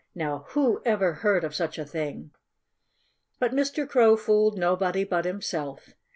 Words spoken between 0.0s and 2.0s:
Now, who ever heard of such a